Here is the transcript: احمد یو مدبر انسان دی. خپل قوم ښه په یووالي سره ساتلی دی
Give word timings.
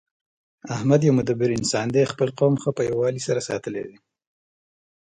احمد 0.75 1.01
یو 1.03 1.13
مدبر 1.19 1.49
انسان 1.57 1.87
دی. 1.93 2.03
خپل 2.13 2.29
قوم 2.39 2.53
ښه 2.61 2.69
په 2.77 2.81
یووالي 2.89 3.21
سره 3.27 3.45
ساتلی 3.49 3.81
دی 3.89 3.95